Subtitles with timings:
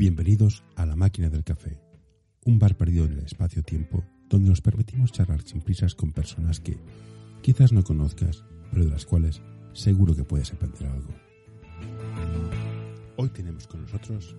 [0.00, 1.78] Bienvenidos a La Máquina del Café,
[2.46, 6.78] un bar perdido en el espacio-tiempo donde nos permitimos charlar sin prisas con personas que
[7.42, 9.42] quizás no conozcas, pero de las cuales
[9.74, 11.12] seguro que puedes aprender algo.
[13.18, 14.34] Hoy tenemos con nosotros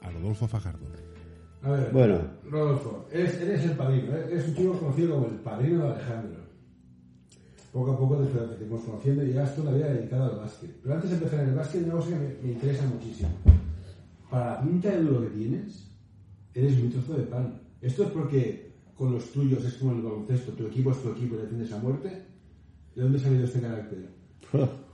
[0.00, 0.86] a Rodolfo Fajardo.
[1.62, 2.20] A ver, Bueno.
[2.48, 4.26] Rodolfo, eres, eres el padrino, ¿eh?
[4.30, 6.40] eres un chico conocido como el padrino de Alejandro.
[7.72, 10.70] Poco a poco te fuimos conociendo y llegaste a una vida dedicada al básquet.
[10.80, 13.30] Pero antes de empezar en el básquet, una cosa que me, me interesa muchísimo.
[14.30, 15.90] Para la pinta de duro que tienes,
[16.54, 17.60] eres un trozo de pan.
[17.82, 21.34] Esto es porque con los tuyos es como el baloncesto, tu equipo es tu equipo
[21.34, 22.22] y defiendes a muerte.
[22.94, 23.98] ¿De dónde ha salido este carácter?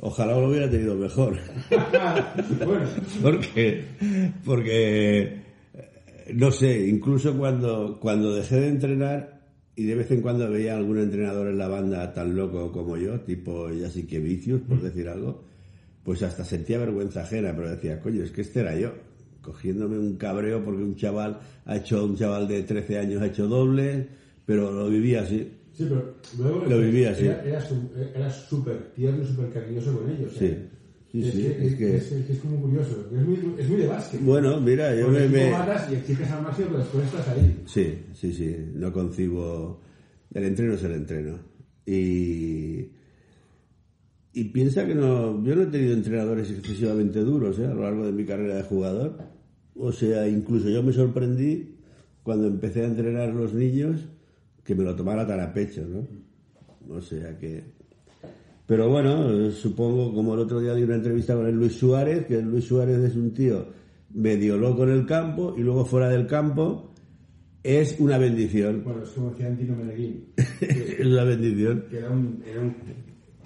[0.00, 1.36] Ojalá lo hubiera tenido mejor.
[2.64, 2.86] bueno,
[3.22, 3.84] porque,
[4.44, 5.42] porque, eh,
[6.34, 9.40] no sé, incluso cuando, cuando dejé de entrenar
[9.74, 12.96] y de vez en cuando veía a algún entrenador en la banda tan loco como
[12.96, 15.47] yo, tipo ya sí que vicios, por decir algo,
[16.08, 18.94] pues hasta sentía vergüenza ajena, pero decía, coño, es que este era yo,
[19.42, 23.46] cogiéndome un cabreo porque un chaval ha hecho, un chaval de 13 años ha hecho
[23.46, 24.08] doble,
[24.46, 25.52] pero lo vivía así.
[25.74, 27.26] sí, pero luego Lo vivía así.
[27.26, 30.32] era- eras súper tierno, súper cariñoso con ellos.
[30.38, 30.68] Sí, ¿eh?
[31.12, 33.86] sí, es, sí, que, es que- es- es como curioso, es muy, es muy de
[33.86, 34.22] básquet.
[34.22, 37.62] Bueno, mira, yo Porque me- matas y exiges al máximo, pero después estás ahí.
[37.66, 39.82] Sí, sí, sí, no concibo.
[40.32, 41.38] El entreno es el entreno.
[41.84, 42.96] Y.
[44.32, 45.42] Y piensa que no.
[45.42, 47.66] Yo no he tenido entrenadores excesivamente duros ¿eh?
[47.66, 49.18] a lo largo de mi carrera de jugador.
[49.74, 51.76] O sea, incluso yo me sorprendí
[52.22, 54.04] cuando empecé a entrenar a los niños
[54.64, 56.06] que me lo tomara tan a pecho, ¿no?
[56.94, 57.62] O sea que.
[58.66, 62.34] Pero bueno, supongo, como el otro día di una entrevista con el Luis Suárez, que
[62.34, 63.66] el Luis Suárez es un tío
[64.12, 66.92] medio loco en el campo y luego fuera del campo
[67.62, 68.82] es una bendición.
[68.84, 70.26] Bueno, es como decía Antino Meneguín,
[70.60, 71.84] es una bendición.
[71.90, 72.74] que era un, era un,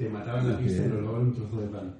[0.03, 1.95] te mataban la pista y nos daban un trozo de pan.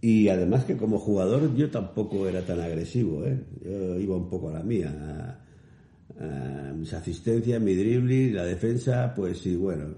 [0.00, 3.40] Y además que como jugador yo tampoco era tan agresivo, ¿eh?
[3.64, 5.38] Yo iba un poco a la mía.
[6.20, 9.94] A, a mis asistencias, mi dribbling, la defensa, pues sí, bueno.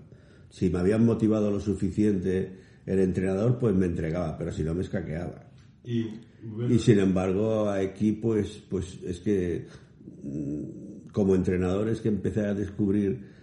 [0.49, 4.83] Si me habían motivado lo suficiente el entrenador, pues me entregaba, pero si no me
[4.83, 5.51] escaqueaba.
[5.85, 6.05] Y,
[6.43, 9.67] bueno, Y sin embargo, aquí pues, pues es que
[10.23, 13.34] mm, como entrenador es que empecé a descubrir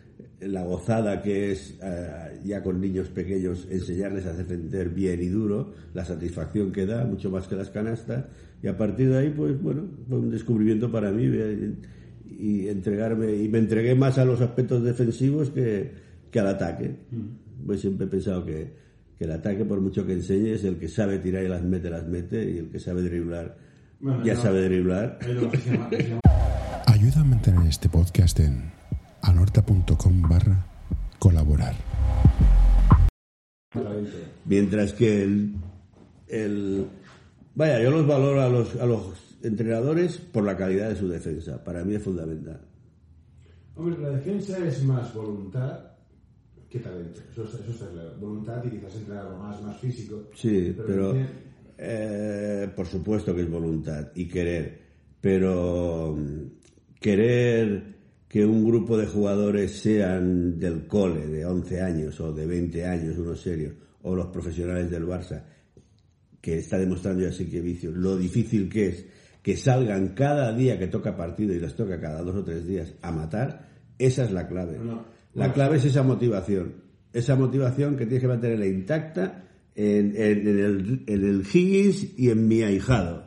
[0.41, 5.73] la gozada que es eh, ya con niños pequeños enseñarles a defender bien y duro,
[5.93, 8.25] la satisfacción que da, mucho más que las canastas,
[8.63, 11.73] y a partir de ahí, pues bueno, fue un descubrimiento para mí eh,
[12.39, 15.91] y entregarme, y me entregué más a los aspectos defensivos que,
[16.31, 16.95] que al ataque.
[17.65, 18.73] Pues siempre he pensado que,
[19.17, 22.07] que el ataque, por mucho que enseñes, el que sabe tirar y las mete, las
[22.07, 23.57] mete, y el que sabe driblar,
[23.99, 24.41] Bueno, ya no.
[24.41, 25.19] sabe driblar.
[26.87, 28.71] Ayuda a mantener este podcast en
[29.21, 30.65] anorta.com barra
[31.19, 31.75] colaborar.
[34.45, 35.53] Mientras que el,
[36.27, 36.87] el-
[37.53, 41.61] Vaya, yo los valoro a los, a los entrenadores por la calidad de su defensa.
[41.63, 42.61] Para mí es fundamental.
[43.75, 45.79] Hombre, la defensa es más voluntad
[46.69, 47.19] que talento.
[47.31, 48.15] Eso, eso está claro.
[48.19, 50.29] Voluntad y quizás entrenarlo más, más físico.
[50.33, 51.29] Sí, pero, tiene-
[51.77, 54.79] eh, por supuesto que es voluntad y querer,
[55.19, 57.95] pero mm, querer
[58.31, 63.17] que un grupo de jugadores sean del cole de 11 años o de 20 años,
[63.17, 65.43] unos serios, o los profesionales del Barça,
[66.39, 69.05] que está demostrando ya sí que vicio, lo difícil que es
[69.41, 72.93] que salgan cada día que toca partido y les toca cada dos o tres días
[73.01, 73.67] a matar,
[73.99, 74.77] esa es la clave.
[74.77, 75.05] No, no.
[75.33, 76.73] La clave es esa motivación.
[77.11, 79.43] Esa motivación que tienes que mantenerla intacta
[79.75, 83.25] en, en- en el, en el Higgins y en mi ahijado.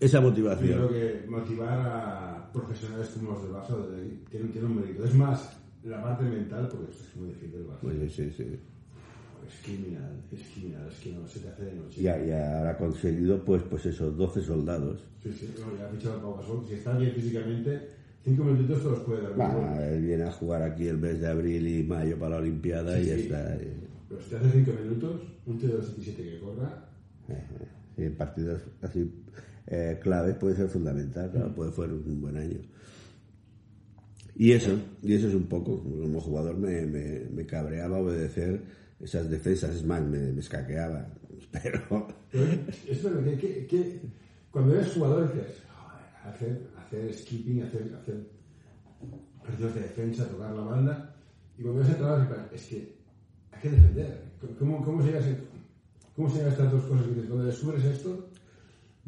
[0.00, 0.86] Esa Yo motivación.
[0.88, 5.04] creo que motivar a profesionales como los del Barça de- tiene, tiene un mérito.
[5.04, 7.80] Es más, la parte mental, porque es muy difícil el Barça.
[7.82, 8.58] Pues sí, sí.
[9.46, 12.02] Es criminal, es criminal, es que no se te hace de noche.
[12.02, 15.00] Ya, ya habrá conseguido, pues, pues esos 12 soldados.
[15.22, 16.66] Sí, sí, no, ya ha fichado a Pau Gasol.
[16.68, 17.88] Si está bien físicamente,
[18.24, 19.40] cinco minutitos te los puede dar.
[19.40, 22.96] Va, él viene a jugar aquí el mes de abril y mayo para la Olimpiada
[22.98, 23.20] Sí, y ya sí.
[23.22, 23.54] está.
[23.56, 23.72] eh,
[24.08, 26.84] Pero si te hace cinco minutos, un tío de los 77 que corra,
[27.28, 27.44] eh,
[27.96, 29.10] sí, en partidos así
[29.70, 32.58] eh, claves puede ser fundamental, claro, puede ser un buen año.
[34.34, 38.62] Y eso, y eso es un poco, como jugador me, me, me cabreaba obedecer
[39.00, 41.08] esas defensas, es más, me, me escaqueaba,
[41.52, 42.06] pero
[43.40, 44.00] que, que-
[44.50, 48.16] cuando eres jugador dices, "Joder, hacer, hacer skipping, hacer, hacer
[49.44, 51.14] partidos de defensa, tocar la banda,
[51.58, 52.96] y cuando eres entrenador dices, es que
[53.52, 54.22] hay que defender.
[54.58, 55.44] ¿Cómo, cómo, se, llega a ser-
[56.14, 57.06] cómo se llega a estas dos cosas?
[57.06, 58.30] que Cuando descubres esto,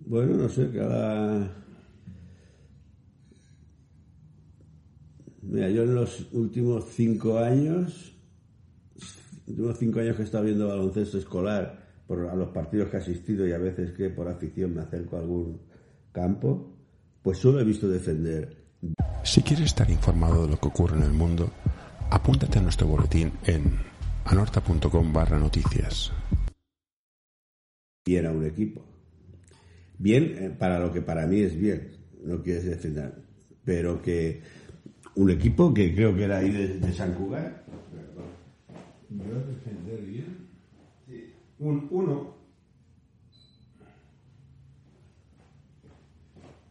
[0.07, 1.57] Bueno, no sé, cada...
[5.43, 8.15] Mira, yo en los últimos cinco años,
[9.47, 13.01] últimos cinco años que he estado viendo baloncesto escolar, por a los partidos que he
[13.01, 15.61] asistido y a veces que por afición me acerco a algún
[16.13, 16.77] campo,
[17.23, 18.65] pues solo he visto defender.
[19.23, 21.51] Si quieres estar informado de lo que ocurre en el mundo,
[22.11, 23.79] apúntate a nuestro boletín en
[24.25, 26.13] anorta.com barra noticias.
[28.07, 28.90] Y era un equipo.
[30.01, 31.89] Bien eh, para lo que para mí es bien,
[32.25, 33.13] no quieres defender,
[33.67, 34.41] pero que
[35.15, 37.53] un equipo que creo que era ahí de, de San Cugat,
[39.11, 40.49] Yo defender bien.
[41.59, 42.35] Un, uno.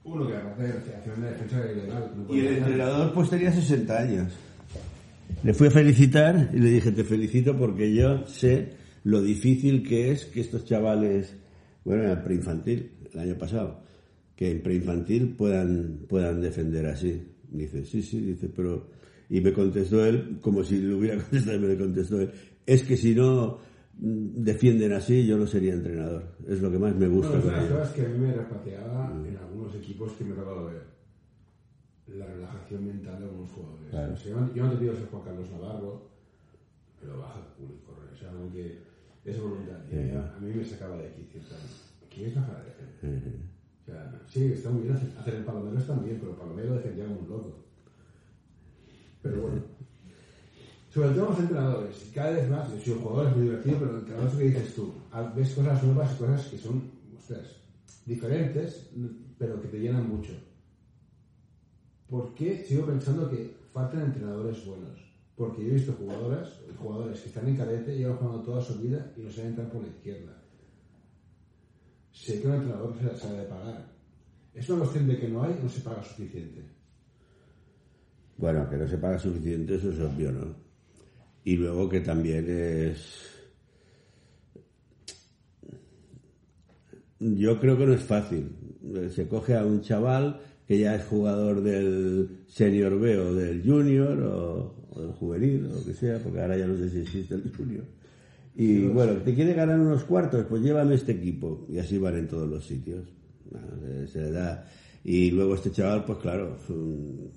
[0.04, 0.74] Uno que aparte de
[1.16, 2.12] una defensa era ilegal.
[2.18, 2.58] no Y el hacer.
[2.58, 4.34] entrenador pues tenía 60 años.
[5.44, 8.74] Le fui a felicitar y le dije, te felicito porque yo sé
[9.04, 11.36] lo difícil que es que estos chavales,
[11.98, 13.82] bueno, en preinfantil, el año pasado,
[14.36, 17.22] que en preinfantil puedan, puedan defender así.
[17.50, 18.88] Dice, sí, sí, dice, pero...
[19.32, 22.32] Y me contestó él, como si le hubiera contestado, me contestó él,
[22.66, 23.58] es que si no
[24.00, 26.24] mm, defienden así, yo no sería entrenador.
[26.48, 27.38] Es lo que más me gusta.
[27.40, 30.24] Bueno, es una de las cosas que a mí me repateaba en algunos equipos que
[30.26, 30.82] me tocaba ver.
[32.08, 33.90] La relajación mental de algunos jugadores.
[33.92, 34.14] Claro.
[34.14, 36.10] O sea, yo, no- yo no te pido ser Juan Carlos Navarro,
[37.00, 38.14] pero baja el culo y corre.
[38.14, 38.80] O sea, aunque
[39.26, 39.86] es voluntario.
[39.90, 40.12] Sí.
[40.12, 41.24] A, mí me sacaba de aquí.
[41.24, 41.60] plan,
[42.14, 43.30] ¿Quieres bajar de defensa?
[43.82, 46.38] O sea, sí, está muy bien hacer, hacer el palomero está muy bien, pero el
[46.38, 47.66] palomero defendía como un loco.
[49.22, 49.62] Pero bueno.
[50.94, 54.00] Sobre todo los entrenadores, cada vez más, si el jugador es muy divertido, pero el
[54.00, 56.84] entrenador es lo que dices tú, Ah, ves cosas nuevas, cosas que son,
[57.18, 57.58] ostras,
[58.06, 58.90] diferentes,
[59.38, 60.34] pero que te llenan mucho.
[62.08, 65.09] ¿Por qué sigo pensando que faltan entrenadores buenos?
[65.40, 69.14] Porque yo he visto jugadoras, jugadores que están en cadete, llevan jugando toda su vida
[69.16, 70.34] y no saben entrar por la izquierda.
[72.12, 73.90] Sé que un entrenador se ha de pagar.
[74.54, 76.62] Es una cuestión de que no hay, no se paga suficiente.
[78.36, 80.56] Bueno, que no se paga suficiente, eso es obvio, ¿no?
[81.46, 83.30] Y luego que también es...
[87.18, 88.58] Yo creo que no es fácil.
[89.16, 94.22] Se coge a un chaval que ya es jugador del senior B o del junior
[94.22, 97.36] o, o del juvenil o lo que sea, porque ahora ya no sé si existe
[97.36, 97.84] el junior.
[98.56, 101.66] Y bueno, te quiere ganar unos cuartos, pues llévame este equipo.
[101.70, 103.06] Y así van en todos los sitios.
[103.50, 103.68] Bueno,
[104.08, 104.68] se- le da.
[105.04, 107.32] Y luego este chaval, pues claro, un-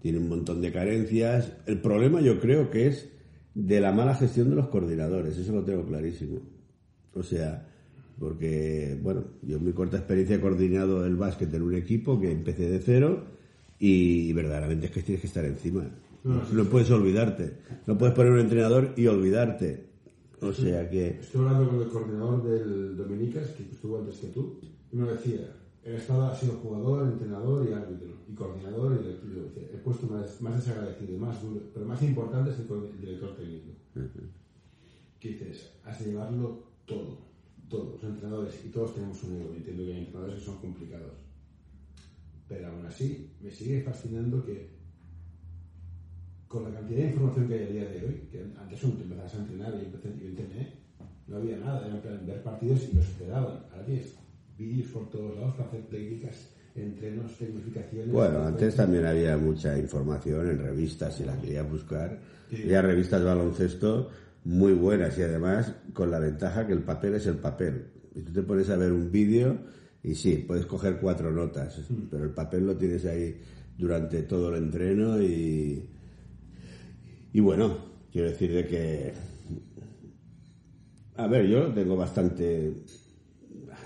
[0.00, 1.52] tiene un montón de carencias.
[1.66, 3.08] El problema yo creo que es
[3.54, 6.40] de la mala gestión de los coordinadores, eso lo tengo clarísimo.
[7.14, 7.66] O sea,
[8.18, 12.30] porque, bueno, yo en mi corta experiencia he coordinado el básquet en un equipo que
[12.30, 13.24] empecé de cero
[13.78, 15.90] y verdaderamente es que tienes que estar encima.
[16.24, 17.58] No, puedes olvidarte.
[17.86, 19.90] No puedes poner un entrenador y olvidarte.
[20.40, 21.20] O sea que...
[21.20, 24.58] Estuve hablando con el coordinador del Dominicas, que estuvo antes que tú,
[24.90, 29.44] y me decía, he estado, ha sido jugador, entrenador y árbitro, y coordinador y directivo.
[29.44, 33.72] Dice, El puesto más, más desagradecido, más duro, pero más importante es el director técnico.
[35.18, 37.18] Que dices, has de llevarlo todo,
[37.68, 41.12] todos los entrenadores, y todos tenemos un ego, entiendo que hay entrenadores que son complicados.
[42.48, 44.81] Pero aún así, me sigue fascinando que
[46.52, 49.04] con la cantidad de información que hay a día de hoy, que antes cuando te
[49.04, 50.72] empezabas a entrenar y empecé, yo entrené,
[51.26, 53.60] no había nada, era en plan ver partidos y los esperaban.
[53.70, 54.14] Ahora tienes
[54.58, 58.12] vídeos por todos lados para hacer técnicas, entrenos, tecnificaciones.
[58.12, 62.18] Bueno, antes también había mucha información en revistas, si la querías buscar.
[62.50, 62.64] Sí.
[62.64, 64.10] Había revistas de baloncesto
[64.44, 67.86] muy buenas y además con la ventaja que el papel es el papel.
[68.14, 69.56] Y tú te pones a ver un vídeo
[70.02, 73.40] y sí, puedes coger cuatro notas, pero el papel lo tienes ahí
[73.78, 75.91] durante todo el entreno y...
[77.32, 77.76] Y bueno,
[78.12, 79.12] quiero decir de que...
[81.16, 82.74] A ver, yo tengo bastante...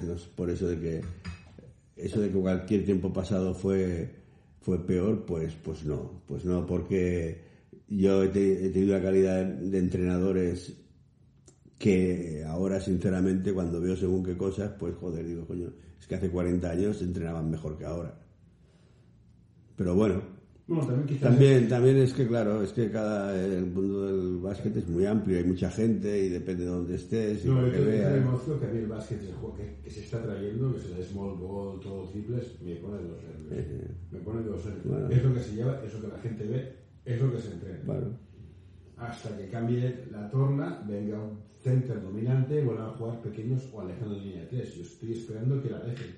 [0.03, 1.01] No es por eso de que
[1.97, 4.11] eso de que cualquier tiempo pasado fue
[4.61, 7.43] fue peor pues pues no pues no porque
[7.89, 10.75] yo he, te- he tenido la calidad de entrenadores
[11.79, 16.31] que ahora sinceramente cuando veo según qué cosas pues joder digo coño es que hace
[16.31, 18.15] 40 años entrenaban mejor que ahora.
[19.77, 20.36] Pero bueno
[20.69, 24.77] Bueno, también quizás también, también es que, claro, es que cada, el mundo del básquet
[24.77, 27.79] es muy amplio, hay mucha gente y depende de dónde estés y No, lo que
[27.81, 28.13] veas.
[28.13, 30.79] reconozco que a mí el básquet es el juego que, que se está trayendo, que
[30.79, 33.91] es el small ball, todo triples, me pone de los nervios.
[34.11, 34.85] Me pone de los nervios.
[34.87, 35.09] Bueno.
[35.09, 36.73] Es lo que se lleva, es lo que la gente ve,
[37.05, 37.81] es lo que se entrena.
[37.87, 38.19] Bueno,
[38.97, 44.19] hasta que cambie la torna, venga un center dominante, vuelvan a jugar pequeños o alejando
[44.19, 44.75] línea de tres.
[44.75, 46.17] Yo estoy esperando que la dejen,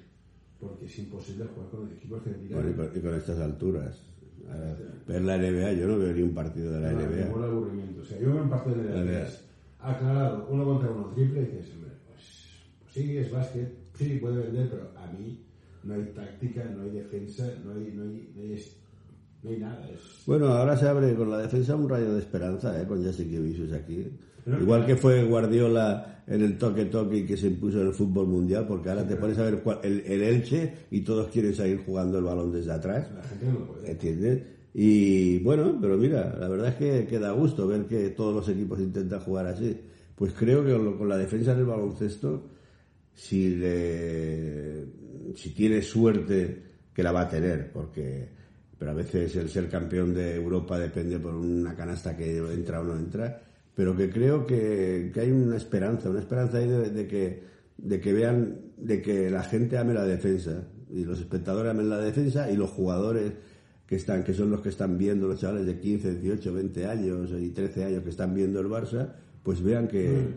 [0.58, 2.74] porque es imposible jugar con equipos que tiran.
[2.74, 4.04] bueno, y con estas alturas.
[5.06, 7.44] Ver, la NBA, yo no veo ni un partido de la No, NBA.
[7.46, 8.02] aburrimiento.
[8.02, 9.20] O sea, yo me parto de la La NBA.
[9.20, 9.28] NBA.
[9.80, 12.22] Aclarado, uno contra uno triple y dices, hombre, pues,
[12.82, 15.44] pues sí, es básquet, sí, puede vender, pero a mí
[15.84, 18.52] no hay táctica, no hay defensa, no hay, no hay, no hay
[19.42, 19.88] No hay nada.
[19.88, 20.00] Es...
[20.26, 22.86] Bueno, ahora se abre con la defensa un rayo de esperanza, ¿eh?
[22.86, 24.06] con Vicius aquí.
[24.60, 28.66] Igual que fue Guardiola en el toque-toque y que se impuso en el fútbol mundial,
[28.66, 32.24] porque ahora te pones a ver el, el, Elche y todos quieren seguir jugando el
[32.24, 33.10] balón desde atrás.
[33.14, 33.90] La gente no lo puede.
[33.90, 34.42] ¿Entiendes?
[34.74, 38.78] Y bueno, pero mira, la verdad es que, queda gusto ver que todos los equipos
[38.80, 39.78] intentan jugar así.
[40.14, 42.48] Pues creo que con la defensa del baloncesto,
[43.14, 44.84] si, le,
[45.34, 48.37] si tiene suerte, que la va a tener, porque
[48.78, 52.84] pero a veces el ser campeón de Europa depende por una canasta que entra o
[52.84, 53.42] no entra,
[53.74, 57.42] pero que creo que, hay una esperanza, una esperanza ahí de, que,
[57.76, 61.98] de que vean, de que la gente ame la defensa, y los espectadores amen la
[61.98, 63.32] defensa, y los jugadores
[63.86, 67.30] que están, que son los que están viendo, los chavales de 15, 18, 20 años
[67.38, 69.12] y 13 años que están viendo el Barça,
[69.48, 70.34] pues vean que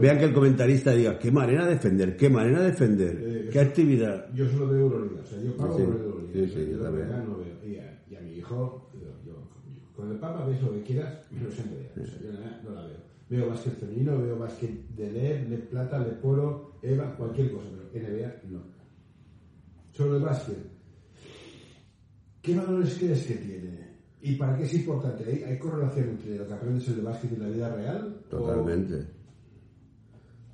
[0.00, 3.60] vean que el comentarista diga qué manera de defender, qué manera de defender, eh, qué
[3.60, 4.34] actividad.
[4.34, 6.32] Yo solo veo Euroliga, o sea, yo pago sí, por Euroliga.
[6.32, 7.08] Sí, sí, yo, también.
[7.08, 7.54] No veo.
[7.64, 8.90] Y, a, y, a, mi hijo,
[9.24, 9.48] yo,
[9.94, 12.04] con el Papa ves lo que quieras, pero siempre veo.
[12.04, 12.32] O sea, yo
[12.64, 12.96] no, la veo.
[13.30, 18.08] Veo básquet femenino, veo básquet de LED, de plata, de polo, EVA, cualquier cosa, pero
[18.08, 18.60] NBA no.
[19.92, 20.56] Sobre el básquet,
[22.42, 23.95] ¿Qué valores crees que tiene?
[24.22, 25.44] ¿Y para qué es importante?
[25.46, 28.20] ¿Hay, correlación entre lo que aprendes en el básquet y la vida real?
[28.28, 29.06] Totalmente.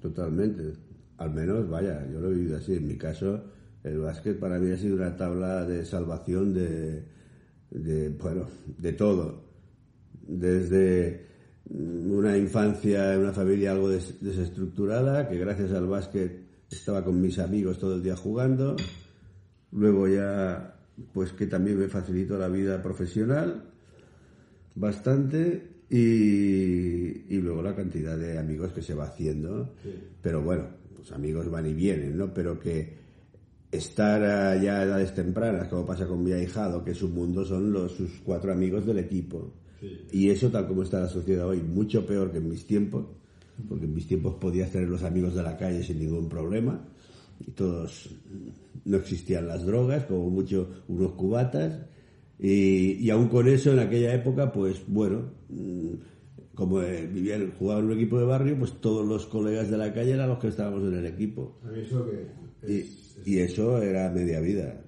[0.00, 0.73] Totalmente.
[1.19, 2.75] Al menos, vaya, yo lo he vivido así.
[2.75, 3.40] En mi caso,
[3.85, 7.04] el básquet para mí ha sido una tabla de salvación de,
[7.71, 8.47] de bueno,
[8.78, 9.45] de todo.
[10.26, 11.26] Desde
[11.71, 17.78] una infancia en una familia algo desestructurada, que gracias al básquet estaba con mis amigos
[17.78, 18.76] todo el día jugando.
[19.71, 20.81] Luego ya
[21.12, 23.64] pues que también me facilitó la vida profesional
[24.75, 29.75] bastante y, luego la cantidad de amigos que se va haciendo.
[30.22, 30.64] Pero bueno,
[30.96, 32.32] los amigos van y vienen, ¿no?
[32.32, 32.96] Pero que
[33.70, 34.20] estar
[34.61, 38.20] ya a edades tempranas, como pasa con mi ahijado, que su mundo son los, sus
[38.25, 39.52] cuatro amigos del equipo.
[40.12, 43.06] Y eso, tal como está la sociedad hoy, mucho peor que en mis tiempos,
[43.68, 46.80] porque en mis tiempos podías tener los amigos de la calle sin ningún problema
[47.46, 48.11] y todos
[48.84, 51.78] no existían las drogas, como mucho unos cubatas,
[52.38, 55.94] y, y aún con eso en aquella época, pues bueno, mm,
[56.54, 60.12] como vivían, jugaban en un equipo de barrio, pues todos los colegas de la calle
[60.12, 61.58] eran los que estábamos en el equipo.
[63.25, 64.80] y, eso era media vida.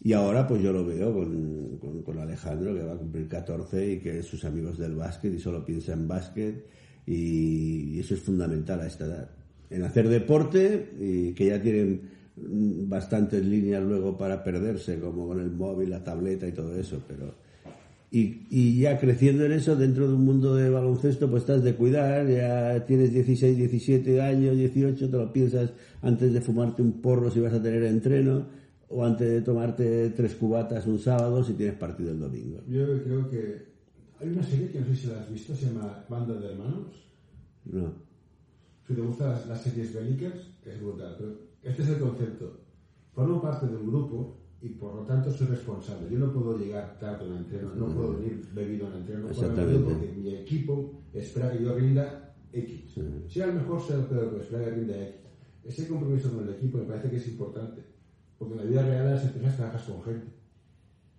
[0.00, 4.00] Y ahora pues yo lo veo con, con, Alejandro, que va a cumplir 14 y
[4.00, 6.66] que es sus amigos del básquet y solo piensa en básquet
[7.06, 13.44] y eso es fundamental a esta edad en hacer deporte y que ya tienen bastantes
[13.44, 17.34] líneas luego para perderse, como con el móvil, la tableta y todo eso, pero...
[18.10, 21.74] Y, y, ya creciendo en eso, dentro de un mundo de baloncesto, pues estás de
[21.74, 27.28] cuidar, ya tienes 16, 17 años, 18, te lo piensas antes de fumarte un porro
[27.28, 28.46] si vas a tener entreno,
[28.88, 32.60] o antes de tomarte tres cubatas un sábado si tienes partido el domingo.
[32.68, 33.64] Yo creo que
[34.20, 37.04] hay una serie que no sé si la has visto, se llama Banda de Hermanos.
[37.64, 38.03] No
[38.86, 41.14] si te gustan las, series bélicas, es brutal.
[41.18, 42.60] Pero este es el concepto.
[43.12, 46.08] Formo parte de un grupo y por lo tanto soy responsable.
[46.10, 49.28] Yo no puedo llegar tarde a un entreno, no puedo venir bebido a un entreno,
[49.28, 52.94] porque mi equipo espera que yo rinda X.
[53.28, 55.20] Si a lo mejor sea el peor, pero espera que rinda X.
[55.64, 57.82] Ese compromiso con el equipo me parece que es importante.
[58.38, 60.26] Porque en la vida real de las empresas trabajas con gente.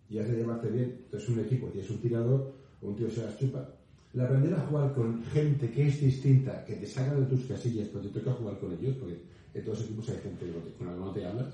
[0.07, 1.01] Y has de llevarte bien.
[1.05, 3.75] Entonces un equipo, tienes un tirador, un tío se las chupa,
[4.15, 7.89] el aprender a jugar con gente que es distinta, que te saca de tus casillas,
[7.89, 9.21] pero te toca jugar con ellos, porque
[9.53, 10.45] en todos los equipos hay gente
[10.77, 11.53] con la que no te hablas,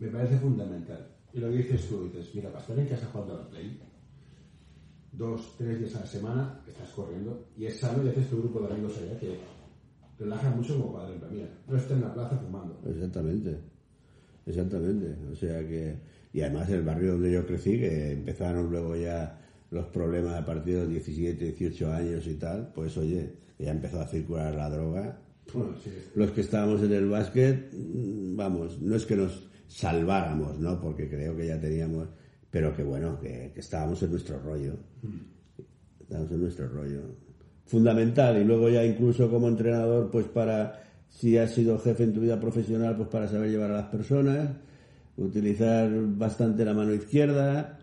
[0.00, 1.06] me parece fundamental.
[1.34, 3.78] Y lo que dices tú, dices, mira, para estar en casa jugando a la Play,
[5.12, 8.60] dos, tres días a la semana, estás corriendo, y es sano y haces tu grupo
[8.60, 9.38] de amigos allá que
[10.18, 11.16] relaja mucho como padre.
[11.30, 12.80] Mira, no estés en la plaza fumando.
[12.86, 13.58] Exactamente,
[14.46, 15.14] exactamente.
[15.30, 15.98] O sea que,
[16.32, 19.38] y además el barrio donde yo crecí, que empezaron luego ya
[19.72, 24.00] los problemas a partir de los 17, 18 años y tal, pues oye, ya empezó
[24.00, 25.18] a circular la droga.
[26.14, 30.78] Los que estábamos en el básquet, mm, vamos, no es que nos salváramos, ¿no?
[30.78, 32.08] Porque creo que ya teníamos,
[32.50, 34.74] pero que bueno, que, estábamos en nuestro rollo.
[36.00, 37.00] Estábamos en nuestro rollo.
[37.64, 42.20] Fundamental, y luego ya incluso como entrenador, pues para, si has sido jefe en tu
[42.20, 44.50] vida profesional, pues para saber llevar a las personas,
[45.16, 47.78] utilizar bastante la mano izquierda,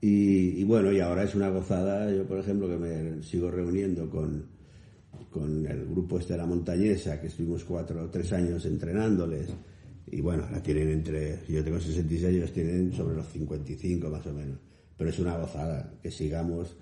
[0.00, 2.10] y, bueno, y ahora es una gozada.
[2.12, 4.46] Yo, por ejemplo, que me sigo reuniendo con,
[5.30, 9.48] con el grupo este de la montañesa, que estuvimos cuatro o tres años entrenándoles.
[10.06, 14.32] Y bueno, ahora tienen entre, yo tengo 66, ellos tienen sobre los 55 más o
[14.32, 14.58] menos.
[14.96, 16.76] Pero es una gozada que sigamos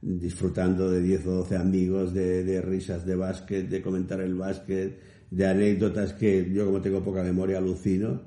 [0.00, 4.98] disfrutando de 10 o 12 amigos, de, de risas de básquet, de comentar el básquet,
[5.30, 8.22] de anécdotas que yo como tengo poca memoria alucino,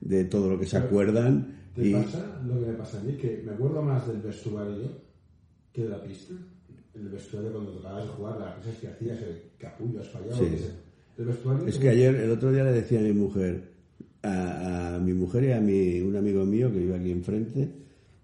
[0.00, 3.12] de todo lo que se acuerdan Me Y- pasa lo que me pasa a mí,
[3.16, 4.88] que me acuerdo más del vestuario
[5.72, 6.34] que de la pista.
[6.94, 10.36] El vestuario cuando tocabas de jugar, las cosas que hacías, el capullo, has fallado.
[10.36, 10.56] Sí.
[11.18, 11.66] El vestuario...
[11.66, 13.70] Es que ayer, el otro día le decía a mi mujer,
[14.22, 17.70] a, a mi mujer y a mi, un amigo mío que vive aquí enfrente,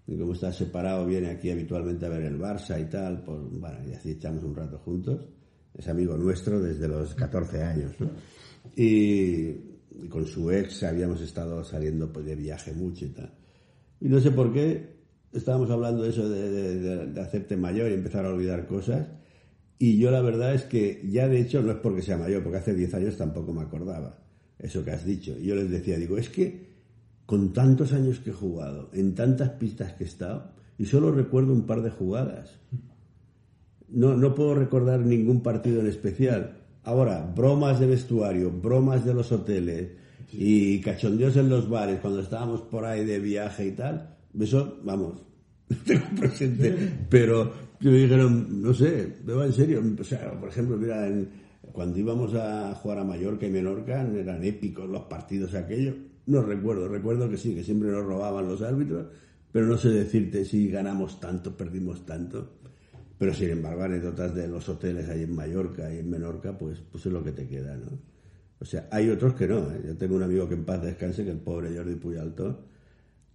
[0.05, 3.77] y como está separado, viene aquí habitualmente a ver el Barça y tal, pues, bueno,
[3.89, 5.19] y así echamos un rato juntos.
[5.73, 8.09] Es amigo nuestro desde los 14 años, ¿no?
[8.75, 9.49] Y,
[9.99, 13.31] y con su ex habíamos estado saliendo pues, de viaje mucho y tal.
[13.99, 14.97] Y no sé por qué
[15.33, 19.07] estábamos hablando de eso de, de- de- hacerte mayor y empezar a olvidar cosas.
[19.79, 22.57] Y yo la verdad es que ya de hecho no es porque sea mayor, porque
[22.57, 24.17] hace 10 años tampoco me acordaba
[24.59, 25.35] eso que has dicho.
[25.39, 26.67] Y yo les decía, digo, es que
[27.25, 31.53] con tantos años que he jugado, en tantas pistas que he estado, y solo recuerdo
[31.53, 32.59] un par de jugadas.
[33.89, 36.57] No, no puedo recordar ningún partido en especial.
[36.83, 39.89] Ahora, bromas de vestuario, bromas de los hoteles
[40.31, 45.21] y cachondeos en los bares cuando estábamos por ahí de viaje y tal, eso, vamos,
[45.85, 46.75] tengo presente.
[47.09, 49.83] Pero me dijeron, no sé, me va en serio.
[49.99, 51.09] O sea, por ejemplo, mira,
[51.71, 55.95] cuando íbamos a jugar a Mallorca y Menorca, eran épicos los partidos aquellos.
[56.25, 59.07] No recuerdo, recuerdo que sí, que siempre nos robaban los árbitros,
[59.51, 62.57] pero no sé decirte si ganamos tanto, perdimos tanto.
[63.17, 67.05] Pero sin embargo, anécdotas de los hoteles ahí en Mallorca y en Menorca, pues, pues
[67.05, 68.16] es lo que te queda, ¿no?
[68.59, 69.71] O sea, hay otros que no.
[69.71, 69.81] ¿eh?
[69.87, 72.65] Yo tengo un amigo que en paz descanse, que el pobre Jordi Puyalto,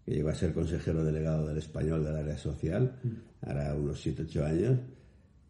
[0.05, 2.97] que llegó a ser consejero delegado del español del área social,
[3.41, 4.79] hará unos 7, 8 años,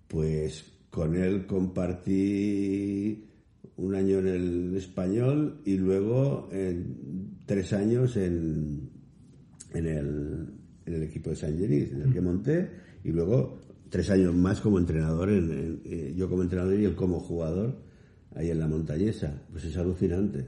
[0.09, 3.25] pues con él compartí
[3.77, 8.91] un año en el español y luego en tres años en,
[9.73, 10.49] en, el,
[10.85, 12.71] en el equipo de San Genís, en el que monté,
[13.05, 16.95] y luego tres años más como entrenador, en, en- eh, yo como entrenador y él
[16.95, 17.79] como jugador,
[18.37, 19.33] ahí en la montañesa.
[19.51, 20.47] Pues es alucinante.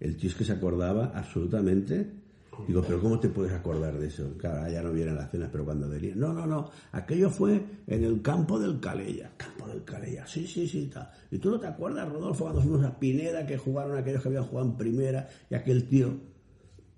[0.00, 2.18] El tío es que se acordaba absolutamente.
[2.66, 4.34] Digo, pero ¿cómo te puedes acordar de eso?
[4.36, 8.02] Claro, ya no vienen las cenas, pero cuando venía, no, no, no, aquello fue en
[8.02, 11.08] el campo del Calella, campo del Calella, sí, sí, sí, tal.
[11.30, 14.44] ¿Y tú no te acuerdas, Rodolfo, cuando fuimos a Pineda, que jugaron aquellos que habían
[14.44, 16.16] jugado en primera, y aquel tío,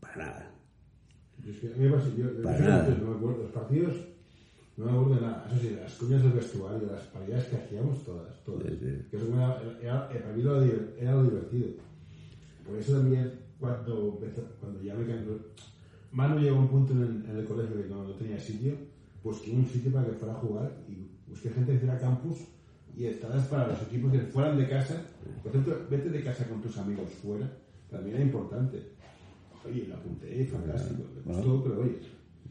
[0.01, 0.51] para nada.
[1.47, 2.99] Es que a mí me Para nada.
[2.99, 3.97] no me acuerdo, los partidos
[4.81, 5.47] no me acuerdo de nada.
[5.51, 8.63] Eso sí, las cuñas del vestuario, las paridas que hacíamos todas, todas.
[8.69, 9.07] Sí, sí.
[9.11, 11.69] Que eso era, era- para mí lo era lo divertido.
[12.67, 14.19] Por eso también, cuando,
[14.61, 15.39] cuando ya me cambió,
[16.13, 18.75] Manu llegó a un punto en el, en el colegio que no, no tenía sitio,
[19.23, 22.39] busqué un sitio para que fuera a jugar y busqué gente que hiciera campus
[22.97, 25.03] y estadas para los equipos que fueran de casa.
[25.43, 27.49] Por ejemplo, vete de casa con tus amigos fuera,
[27.91, 28.83] también era importante.
[29.67, 31.99] Oye, lo apunté, fantástico, me gustó, pero oye,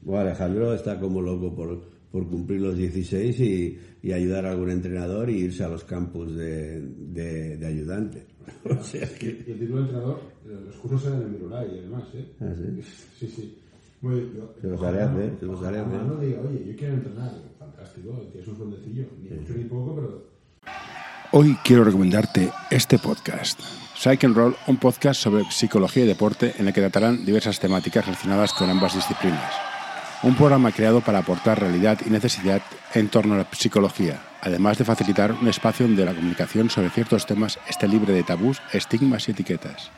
[0.04, 4.72] Bueno, Alejandro está como loco por, por cumplir los 16 y, y ayudar a algún
[4.72, 8.26] entrenador y irse a los campus de, de, de ayudante.
[8.66, 9.26] O sea Y que...
[9.48, 12.26] y el título de entrenador, eh, los cursos eran en Mirulay y además, ¿eh?
[12.42, 12.82] Ah, ¿sí?
[13.20, 13.58] Sí, sí.
[14.02, 15.98] Muy, yo, Se los haré hacer, se los haré hacer.
[16.02, 17.32] Manu diga, oye, yo quiero entrenar.
[17.60, 19.06] Fantástico, tienes un sueldecillo.
[19.22, 20.30] Ni mucho ni poco, pero
[21.32, 23.60] Hoy quiero recomendarte este podcast.
[23.96, 28.06] Psych and Roll, un podcast sobre psicología y deporte en el que tratarán diversas temáticas
[28.06, 29.69] relacionadas con ambas disciplinas.
[30.22, 32.62] Un programa creado para aportar realidad y necesidad
[32.94, 37.26] en torno a la psicología, además de facilitar un espacio donde la comunicación sobre ciertos
[37.26, 39.92] temas esté libre de tabús, estigmas y etiquetas.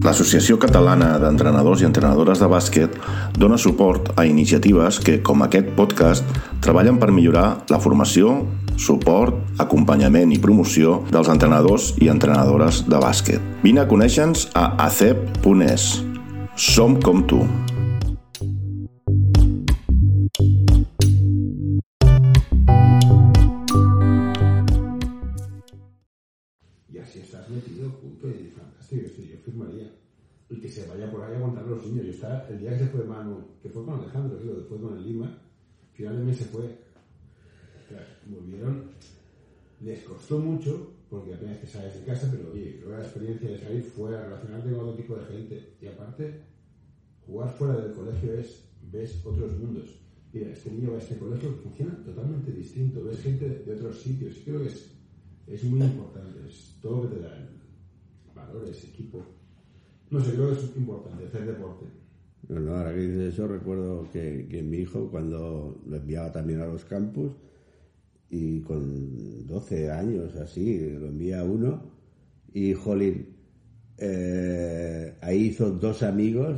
[0.00, 2.94] L'Associació Catalana d'Entrenadors i Entrenadores de Bàsquet
[3.36, 6.24] dona suport a iniciatives que, com aquest podcast,
[6.64, 8.46] treballen per millorar la formació,
[8.80, 13.44] suport, acompanyament i promoció dels entrenadors i entrenadores de bàsquet.
[13.64, 15.90] Vine a conèixer-nos a acep.es.
[16.56, 17.44] Som com tu.
[30.50, 32.06] y que se vaya por a aguantar a los niños.
[32.06, 34.96] Yo estaba, el día que se fue Manu, que fue con Alejandro, digo, después con
[34.96, 35.38] el Lima,
[35.92, 36.89] final de mes se fue.
[38.30, 38.84] Volvieron.
[39.80, 43.50] Les costó mucho, porque apenas que sales de casa, pero oye, creo que la experiencia
[43.50, 45.76] de salir fuera, relacionarte con otro tipo de gente.
[45.80, 46.40] Y aparte,
[47.26, 50.00] jugar fuera del colegio es, ves otros mundos.
[50.32, 54.36] Mira, este niño va a este colegio, funciona totalmente distinto, ves gente de, otros sitios.
[54.36, 54.90] Y creo que es,
[55.46, 57.48] es muy importante, es todo lo que te dan.
[58.34, 59.24] Valores, equipo.
[60.10, 61.86] No sé, creo que es importante hacer deporte.
[62.48, 66.60] No, no, ahora que dices eso, recuerdo que, que mi hijo, cuando lo enviaba también
[66.60, 67.32] a los campus,
[68.30, 71.82] y con 12 años así, lo envía uno,
[72.52, 73.26] y jolín,
[73.98, 76.56] eh, ahí hizo dos amigos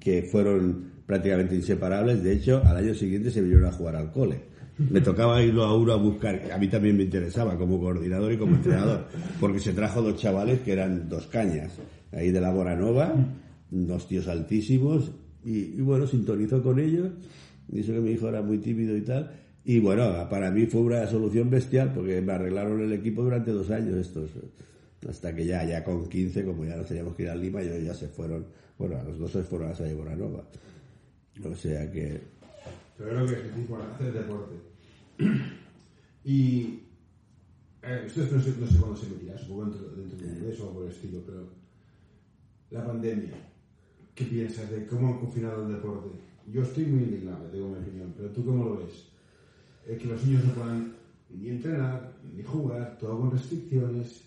[0.00, 4.48] que fueron prácticamente inseparables, de hecho, al año siguiente se vinieron a jugar al cole.
[4.78, 6.40] Me tocaba irlo a uno a buscar.
[6.52, 9.06] A mí también me interesaba como coordinador y como entrenador,
[9.40, 11.72] porque se trajo dos chavales que eran dos cañas,
[12.12, 13.12] ahí de la Boranova,
[13.70, 15.10] dos tíos altísimos,
[15.44, 17.10] y, bueno, sintonizó con ellos.
[17.70, 19.30] Y que mi hijo era muy tímido y tal.
[19.64, 23.70] Y bueno, para mí fue una solución bestial, porque me arreglaron el equipo durante dos
[23.70, 24.30] años estos.
[25.08, 27.84] Hasta que ya, ya con 15, como ya nos teníamos que ir a Lima, ellos
[27.84, 28.46] ya se fueron,
[28.78, 30.44] bueno, a los dos se fueron a Salle Boranova.
[31.44, 32.20] O sea que
[32.96, 34.54] Pero creo que es importante hacer deporte.
[36.24, 36.80] Y
[37.82, 40.48] eh, esto es- no sé, no sé cuándo se emitirá, supongo dentro, dentro de un
[40.48, 41.48] mes o algo por el estilo, pero
[42.70, 43.34] la pandemia,
[44.14, 46.08] ¿qué piensas de cómo han confinado el deporte?
[46.52, 49.07] Yo estoy muy indignado, tengo mi opinión, pero ¿tú cómo lo ves?
[49.88, 50.92] Eh, que los niños no puedan
[51.30, 54.22] ni entrenar, ni jugar, todo con restricciones.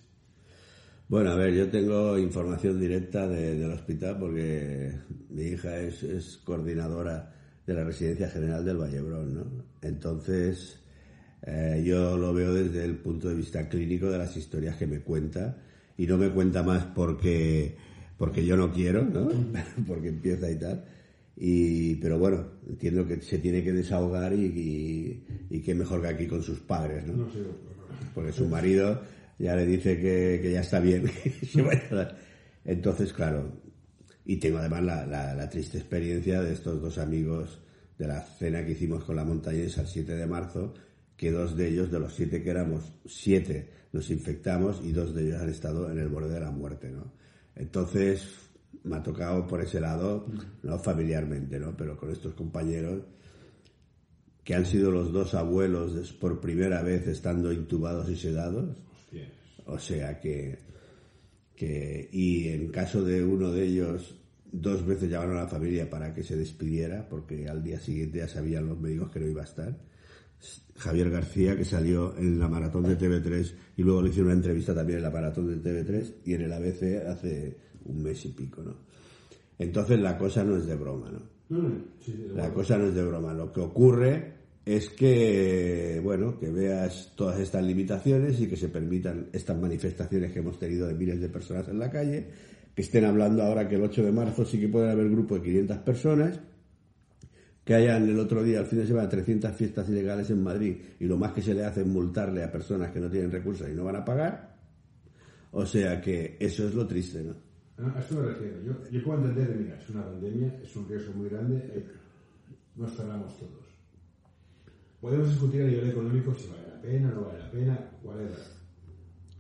[1.08, 4.94] Bueno, a ver, yo tengo información directa de- del hospital porque
[5.30, 7.34] mi hija es, es coordinadora
[7.68, 9.44] de la Residencia General del Vallebrón, ¿no?
[9.82, 10.80] Entonces,
[11.44, 15.02] eh, yo lo veo desde el punto de vista clínico de las historias que me
[15.02, 15.58] cuenta
[15.98, 17.76] y no me cuenta más porque,
[18.18, 19.30] porque yo no quiero, ¿no?
[19.88, 20.86] porque empieza y tal.
[21.38, 26.08] Y, pero bueno, entiendo que se tiene que desahogar y, y, y qué mejor que
[26.10, 27.14] aquí con sus padres, ¿no?
[27.26, 27.40] No sé,
[28.14, 29.02] porque su marido
[29.40, 31.06] ya le dice que, que ya está bien.
[31.54, 32.16] que.
[32.66, 33.60] Entonces, claro,
[34.26, 37.60] y tengo además la, la- la triste experiencia de estos dos amigos
[37.98, 40.74] de la cena que hicimos con la montañesa el 7 de marzo,
[41.18, 45.28] que dos de ellos, de los siete que éramos, siete nos infectamos y dos de
[45.28, 47.12] ellos han estado en el borde de la muerte, ¿no?
[47.56, 48.28] Entonces,
[48.84, 50.26] me ha tocado por ese lado,
[50.64, 51.76] no familiarmente, ¿no?
[51.76, 53.04] Pero con estos compañeros,
[54.44, 58.76] que han sido los dos abuelos por primera vez estando intubados y sedados.
[58.92, 59.32] Hostias.
[59.66, 60.60] O sea que,
[61.56, 64.16] que, y en caso de uno de ellos,
[64.52, 68.28] dos veces llamaron a la familia para que se despidiera, porque al día siguiente ya
[68.28, 69.91] sabían los médicos que no iba a estar.
[70.78, 74.74] Javier García, que salió en la maratón de TV3 y luego le hicieron una entrevista
[74.74, 78.64] también en la maratón de TV3 y en el ABC hace un mes y pico,
[78.64, 78.76] ¿no?
[79.60, 81.20] Entonces la cosa no es de broma, ¿no?
[82.00, 83.34] Sí, sí, La cosa no es de broma.
[83.34, 84.34] Lo que ocurre
[84.66, 90.40] es que, bueno, que veas todas estas limitaciones y que se permitan estas manifestaciones que
[90.40, 92.28] hemos tenido de miles de personas en la calle,
[92.76, 95.42] que estén hablando ahora que el 8 de marzo sí que puede haber grupo de
[95.42, 96.40] 500 personas,
[97.64, 101.06] que hayan el otro día, el fin de semana, 300 fiestas ilegales en Madrid y
[101.06, 103.74] lo más que se le hace es multarle a personas que no tienen recursos y
[103.74, 104.58] no van a pagar.
[105.52, 107.36] O sea que eso es lo triste, ¿no?
[107.78, 108.62] No, a esto me refiero.
[108.64, 111.86] Yo, yo puedo entender, mira, es una pandemia, es un riesgo muy grande, eh,
[112.76, 113.66] nos cerramos todos.
[115.00, 118.38] Podemos discutir a nivel económico si vale la pena, no vale la pena, whatever.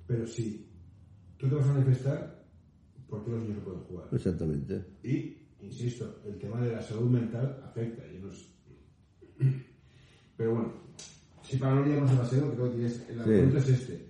[0.07, 0.67] Pero si
[1.37, 2.43] tú te vas a manifestar,
[3.07, 4.07] ¿por qué los niños no pueden jugar?
[4.11, 4.85] Exactamente.
[5.03, 8.03] Y, insisto, el tema de la salud mental afecta.
[10.37, 10.71] Pero bueno,
[11.43, 13.19] si para no liarnos demasiado, creo que es, el Sí.
[13.21, 14.05] argumento es este.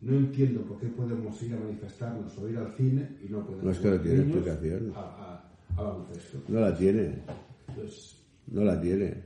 [0.00, 3.64] No entiendo por qué podemos ir a manifestarnos o ir al cine y no podemos
[3.64, 4.92] No, es que no tiene explicación.
[4.96, 6.06] A, a, a.
[6.48, 7.18] No la tiene.
[7.68, 8.18] Entonces,
[8.48, 9.22] No la tiene.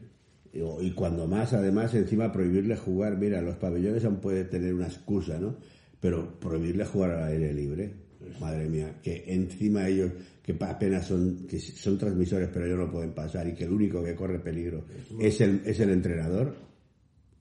[0.53, 4.87] Y, y cuando más, además, encima prohibirle jugar, mira, los pabellones aún puede tener una
[4.87, 5.57] excusa, ¿no?
[6.01, 7.95] Pero prohibirle jugar al aire libre,
[8.41, 10.13] madre mía, que encima ellos,
[10.43, 14.03] que apenas son, que son transmisores, pero ellos no pueden pasar y que el único
[14.03, 14.85] que corre peligro
[15.21, 16.55] es el, es el entrenador,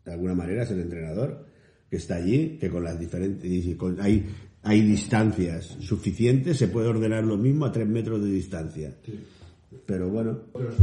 [0.06, 1.46] de alguna manera es el entrenador
[1.90, 4.26] que está allí, que con las diferentes, con- hay,
[4.64, 8.96] hay distancias suficientes, se puede ordenar lo mismo a tres metros de distancia.
[9.06, 9.20] sí.
[9.86, 10.76] Pero bueno, juegos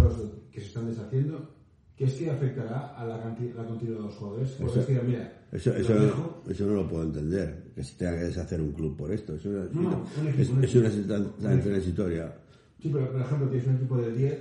[0.53, 1.49] que se están deshaciendo,
[1.97, 4.51] que es que afectará a la, continuidad de los jugadores.
[4.53, 8.61] Porque Eso- decir, mira, Eso, eso no lo puedo entender, que se tenga que deshacer
[8.61, 9.35] un club por esto.
[9.35, 11.35] Es una, No, no, un equipo, es, un es una equipo.
[11.63, 12.35] transitoria.
[12.81, 14.39] Sí, pero por ejemplo, tienes un equipo de 10,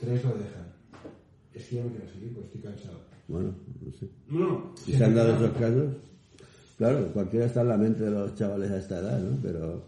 [0.00, 0.66] 3 lo dejan.
[1.54, 3.00] Es que ya me quiero seguir, pues estoy cansado.
[3.28, 4.08] Bueno, no sé.
[4.28, 4.72] No, no.
[4.76, 5.94] Si se han dado esos casos,
[6.78, 9.36] claro, cualquiera está en la mente de los chavales a esta edad, ¿no?
[9.42, 9.84] Pero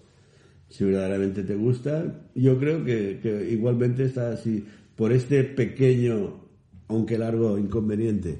[0.68, 4.64] si verdaderamente te gusta, yo creo que, que igualmente está así,
[4.96, 6.40] por este pequeño,
[6.88, 8.38] aunque largo inconveniente,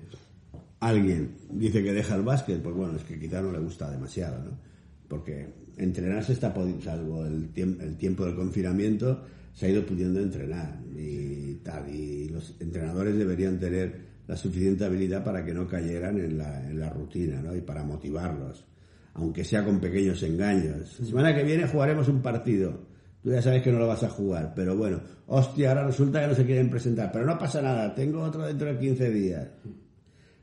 [0.83, 4.42] alguien dice que deja el básquet, pues bueno, es que quizá no le gusta demasiado,
[4.45, 4.59] ¿no?
[5.09, 9.23] Porque entrenarse está salvo el, tiemp- el tiempo del confinamiento,
[9.55, 15.23] se ha ido pudiendo entrenar y tal, y los entrenadores deberían tener la suficiente habilidad
[15.25, 17.55] para que no cayeran en la, en la rutina, ¿no?
[17.55, 18.64] Y para motivarlos,
[19.14, 20.99] aunque sea con pequeños engaños.
[21.01, 22.90] La semana que viene jugaremos un partido.
[23.23, 26.27] Tú ya sabes que no lo vas a jugar, pero bueno, hostia, ahora resulta que
[26.27, 29.49] no se quieren presentar, pero no pasa nada, tengo otro dentro de 15 días.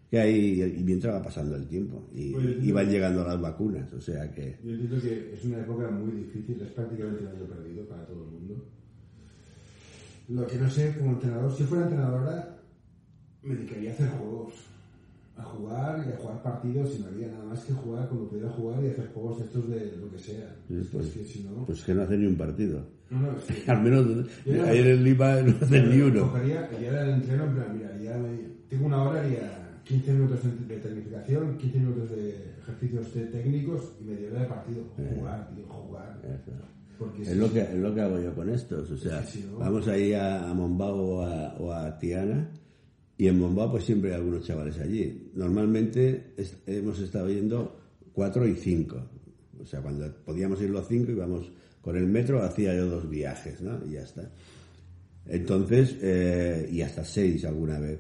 [0.10, 3.94] Que ahí, y mientras va pasando el tiempo, y, Oye, y van llegando las vacunas,
[3.94, 4.58] o sea que...
[4.64, 8.24] Yo entiendo que es una época muy difícil, es prácticamente un año perdido para todo
[8.26, 8.66] el mundo.
[10.30, 12.58] Lo que no sé como entrenador, si fuera entrenadora,
[13.44, 14.54] me dedicaría a hacer juegos.
[15.38, 18.50] a jugar y a jugar partidos y no había nada más que jugar cuando pudiera
[18.50, 20.56] jugar y hacer juegos de estos de lo que sea.
[20.68, 21.66] pues, es que si no...
[21.66, 22.84] Pues que no hace ni un partido.
[23.10, 24.06] no, no, que- Al menos
[24.68, 26.30] ayer en Lima no hace ni uno.
[26.32, 30.14] Cogería, y ahora el entreno, en plan, mira, ya me- tengo una hora, haría 15
[30.14, 34.84] minutos de tecnificación, 15 minutos de ejercicios de- técnicos y media hora de partido.
[35.16, 36.22] Jugar, tío, jugar.
[36.98, 38.92] Porque Es lo que, es lo que hago yo con estos.
[38.92, 39.58] O sea, Sí, sí, ¿no?
[39.60, 42.52] vamos ahí a, a Mombao o a, o a Tiana
[43.18, 45.32] y en Mombao pues siempre hay algunos chavales allí.
[45.34, 47.80] Normalmente es- hemos estado yendo
[48.14, 49.02] cuatro y cinco.
[49.62, 53.60] O sea, cuando podíamos ir los cinco íbamos con el metro, hacía yo dos viajes,
[53.62, 53.80] ¿no?
[53.88, 54.30] Y ya está.
[55.26, 58.00] Entonces, eh, y hasta seis alguna vez.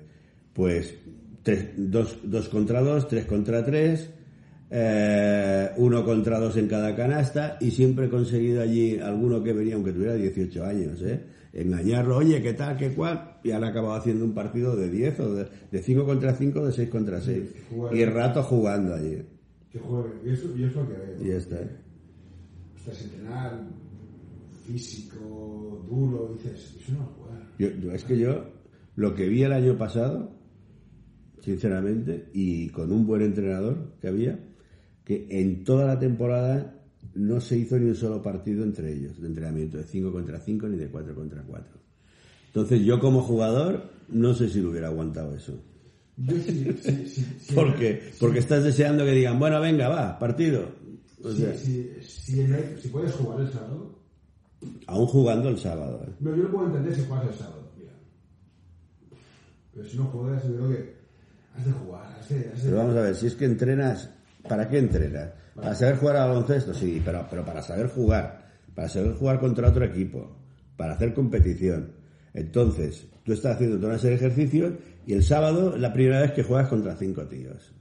[0.53, 0.93] Pues
[1.43, 4.09] tres, dos, dos contra dos, tres contra tres,
[4.71, 9.75] eh, uno contra dos en cada canasta y siempre he conseguido allí alguno que venía,
[9.75, 11.19] aunque tuviera 18 años, ¿eh?
[11.53, 13.37] engañarlo, oye, ¿qué tal, qué cual?
[13.43, 16.71] Y han acabado haciendo un partido de 10 o de, de 5 contra 5, de
[16.71, 17.43] 6 contra 6.
[17.71, 19.17] jugar- Y rato jugando allí.
[19.71, 20.09] que juegue.
[20.25, 21.27] Y eso, y es lo que.
[21.27, 21.57] Y está.
[22.77, 23.59] Estás entrenar
[24.67, 27.47] físico, duro, dices, eso no es jugar.
[27.81, 28.45] Yo- es que yo,
[28.95, 30.31] lo que vi el año pasado,
[31.41, 34.39] sinceramente, y con un buen entrenador que había,
[35.03, 36.75] que en toda la temporada
[37.15, 40.67] no se hizo ni un solo partido entre ellos de entrenamiento, de 5 contra 5
[40.67, 41.77] ni de 4 contra 4.
[42.47, 45.53] Entonces yo como jugador no sé si lo hubiera aguantado eso.
[46.17, 48.11] Yo sí, sí, sí, ¿Por qué?
[48.19, 50.69] Porque estás deseando que digan, bueno, venga, va, partido.
[51.23, 51.89] O sea, si,
[52.39, 53.99] en el- si puedes jugar el sábado,
[54.87, 56.03] aún jugando el sábado.
[56.07, 56.11] ¿eh?
[56.19, 57.93] no, yo lo puedo entender si juegas el sábado, mira.
[59.73, 60.98] Pero si no juegas, yo creo que
[61.59, 62.35] has de jugar, has de...
[62.53, 64.09] has de- Pero vamos a ver, si es que entrenas,
[64.47, 65.29] ¿para qué entrenas?
[65.55, 66.73] ¿Para saber jugar al baloncesto?
[66.73, 70.35] Sí, pero, pero para saber jugar, para saber jugar contra otro equipo,
[70.77, 71.91] para hacer competición.
[72.33, 74.73] Entonces, tú estás haciendo toda una serie de ejercicios
[75.05, 77.73] y el sábado es la primera vez que juegas contra cinco tíos.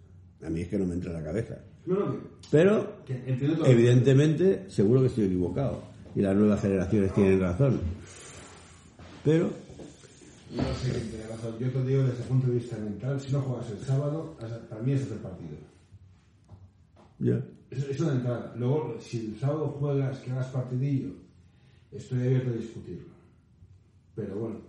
[0.45, 1.59] A mí es que no me entra en la cabeza.
[1.87, 2.19] No, no, que-
[2.51, 2.97] Pero,
[3.67, 5.83] evidentemente, seguro que estoy equivocado.
[6.17, 7.81] Y las nuevas generaciones tienen razón.
[9.25, 9.51] Pero,
[10.55, 10.93] No sé.
[11.61, 14.37] Yo te digo desde el punto de vista mental, si no juegas el sábado,
[14.69, 15.57] para mí ese es el partido.
[17.19, 17.41] ya.
[17.71, 18.55] Eso, eso de entrada.
[18.57, 21.11] Luego, si el sábado juegas, que hagas partidillo,
[21.93, 23.09] estoy abierto a discutirlo.
[24.15, 24.61] Pero bueno.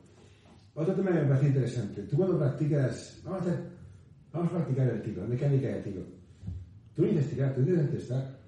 [0.76, 2.04] Otro tema que me parece interesante.
[2.04, 3.64] Tú cuando practicas, vamos a hacer,
[4.32, 6.02] vamos a practicar el tiro, la mecánica del tiro.
[6.96, 8.40] Tú no dices tirar, tú dices encestar.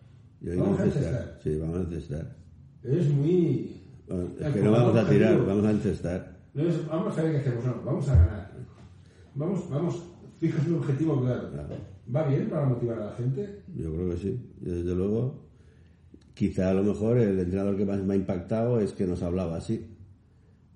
[0.41, 1.39] Yo vamos a encestar.
[1.43, 2.35] Sí, vamos a encestar.
[2.83, 3.81] Es muy...
[4.07, 6.30] Bueno, Es que no vamos a tirar, vamos a encestar.
[6.53, 8.51] No es, vamos a ver qué hacemos, no, vamos a ganar.
[9.35, 10.03] Vamos, vamos,
[10.39, 11.49] fijas un objetivo claro.
[12.13, 13.61] ¿Va bien para motivar a la gente?
[13.75, 14.39] Yo creo que sí.
[14.59, 15.45] Desde luego,
[16.33, 19.55] quizá a lo mejor el entrenador que más me ha impactado es que nos hablaba
[19.55, 19.87] así.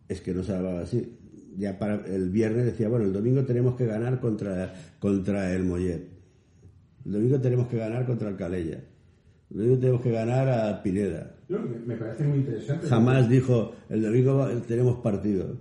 [0.08, 1.18] Es que nos hablaba así.
[1.58, 6.08] Ya para el viernes decía, bueno, el domingo tenemos que ganar contra, contra el Mollet.
[7.06, 8.80] El domingo tenemos que ganar contra el Calella.
[9.50, 11.36] Domingo tenemos que ganar a Pineda.
[11.48, 12.88] Yo, me, parece muy interesante.
[12.88, 15.56] Jamás dijo, el domingo tenemos partido.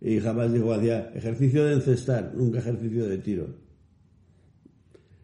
[0.00, 3.46] Y jamás dijo, hacía ejercicio de encestar, nunca ejercicio de tiro.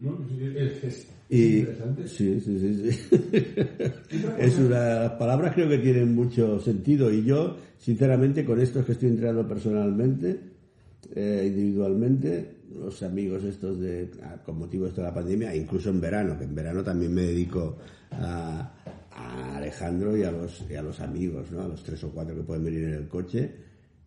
[0.01, 0.19] ¿No?
[0.57, 2.07] Es, es- es Y interesante.
[2.09, 3.17] sí, sí, sí, sí.
[4.39, 8.93] es una las palabras creo que tienen mucho sentido y yo, sinceramente, con estos que
[8.93, 10.39] estoy entrenando personalmente,
[11.15, 15.91] eh, individualmente, los amigos estos de ah, con motivo de esto de la pandemia, incluso
[15.91, 17.79] en verano, que en verano también me dedico
[18.11, 18.73] a,
[19.57, 21.63] Alejandro y a los a los amigos, ¿no?
[21.63, 23.55] A los tres o cuatro que pueden venir en el coche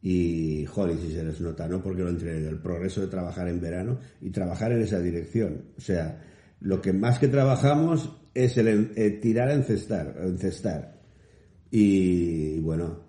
[0.02, 1.82] y joder, si se les nota, ¿no?
[1.82, 5.62] Porque lo entreno, el progreso de trabajar en verano y trabajar en esa dirección.
[5.78, 6.22] O sea,
[6.60, 11.00] lo que más que trabajamos es el, eh, tirar a encestar, encestar.
[11.72, 13.02] Y bueno,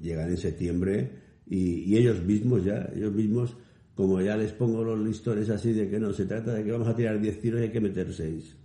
[0.00, 1.10] llegan en septiembre
[1.46, 3.56] y ellos mismos ya, ellos mismos,
[3.94, 6.88] como ya les pongo los listones así de que no, se trata de que vamos
[6.88, 8.56] a tirar 10 tiros y hay que meter 6.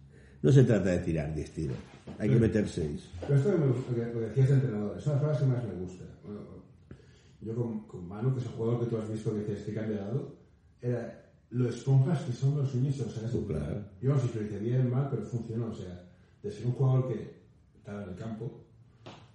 [0.41, 1.77] No se trata de tirar 10 tiros,
[2.17, 3.09] hay que meter 6.
[3.21, 3.49] Pero esto
[3.93, 6.05] que decías de entrenador, es una cosas que más me gusta.
[6.23, 6.41] Bueno,
[7.41, 9.73] yo con, con Manu, que es el jugador que tú has visto que te estoy
[9.73, 10.35] cambiado,
[10.81, 13.83] era lo esponjas que son los niños, o sea, es Claro.
[14.01, 16.05] Yo no sé si lo hice bien, mal, pero funcionó, o sea,
[16.41, 17.39] de ser un jugador que
[17.75, 18.58] estaba en el campo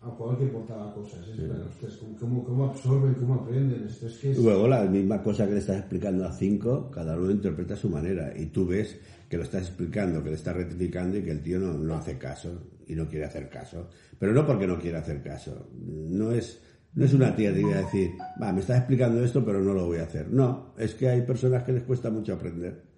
[0.04, 1.26] a jugador que portaba cosas.
[1.28, 4.38] Es verdad, ostras, ¿cómo, absorben, cómo aprenden, esto es que es...
[4.38, 7.88] Luego la misma cosa que le estás explicando a cinco, cada uno interpreta a su
[7.88, 11.42] manera y tú ves que lo estás explicando, que le estás rectificando y que el
[11.42, 13.88] tío no, no hace caso y no quiere hacer caso.
[14.18, 15.68] Pero no porque no quiera hacer caso.
[15.74, 16.60] No es,
[16.94, 19.86] no es una tía que diga decir, va, me estás explicando esto pero no lo
[19.86, 20.28] voy a hacer.
[20.30, 22.93] No, es que hay personas que les cuesta mucho aprender.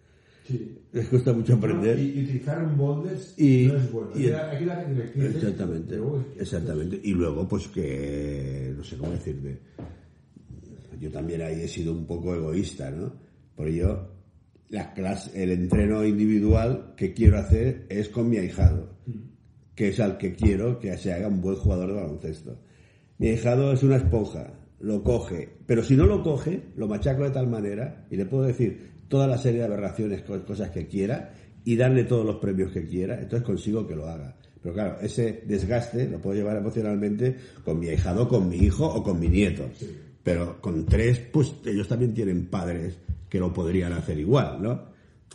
[0.46, 0.78] Sí.
[0.92, 1.98] Les cuesta mucho aprender.
[1.98, 4.10] Y, y utilizar un moldes Y- no es bueno.
[4.14, 5.34] y- hay que dar directrices.
[5.36, 7.00] Exactamente, Luego exactamente.
[7.02, 9.58] Y luego, pues que, no sé cómo decirte,
[11.00, 13.12] yo también ahí he sido un poco egoísta, ¿no?
[13.54, 14.08] Porque yo
[14.70, 18.94] la clase, el entreno individual que quiero hacer es con mi ahijado,
[19.74, 22.58] que es al que quiero que se haga un buen jugador de baloncesto.
[23.18, 27.30] Mi ahijado es una esponja, lo coge, pero si no lo coge, lo machaco de
[27.30, 31.34] tal manera y le puedo decir toda la serie de aberraciones, cosas que quiera
[31.64, 34.36] y darle todos los premios que quiera, entonces consigo que lo haga.
[34.62, 39.02] Pero claro, ese desgaste lo puedo llevar emocionalmente con mi ahijado, con mi hijo o
[39.02, 39.64] con mi nieto.
[40.22, 44.86] Pero con tres, pues ellos también tienen padres que lo podrían hacer igual, ¿no?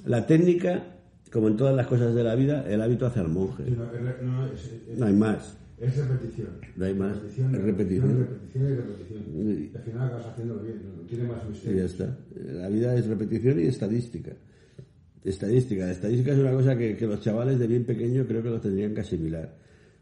[0.05, 0.97] La técnica,
[1.31, 3.63] como en todas las cosas de la vida, el hábito hace al monje.
[4.97, 5.57] No hay más.
[5.81, 6.49] Es repetición.
[6.77, 7.17] No hay más.
[7.17, 8.19] Repetición, repetición.
[8.19, 9.23] repetición y repetición.
[9.35, 11.85] Y- al final acabas haciéndolo bien, no tiene más Y ya misterio.
[11.85, 12.17] está.
[12.53, 14.31] La vida es repetición y estadística.
[15.23, 15.85] Estadística.
[15.85, 18.61] La estadística es una cosa que, que los chavales de bien pequeño creo que lo
[18.61, 19.55] tendrían que asimilar.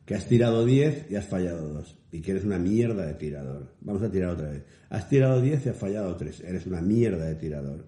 [0.05, 1.97] Que has tirado 10 y has fallado 2.
[2.11, 3.73] Y que eres una mierda de tirador.
[3.81, 4.63] Vamos a tirar otra vez.
[4.89, 6.41] Has tirado 10 y has fallado 3.
[6.41, 7.85] Eres una mierda de tirador.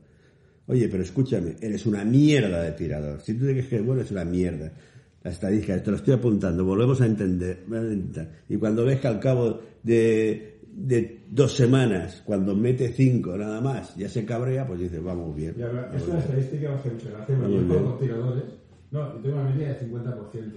[0.67, 3.21] Oye, pero escúchame, eres una mierda de tirador.
[3.21, 4.71] Si tú te crees que es bueno, es una mierda.
[5.23, 7.63] La estadística, te lo estoy apuntando, volvemos a entender.
[7.67, 8.27] a.
[8.49, 13.95] Y cuando ves que al cabo de, de dos semanas, cuando mete cinco nada más,
[13.95, 15.55] ya se cabrea, pues dices, vamos bien.
[15.57, 16.17] Y ahora, vamos de bien.
[16.17, 18.43] estadística va a hacer mucha gracia, porque yo con tiradores,
[18.91, 20.51] no, y tengo una media de 50%.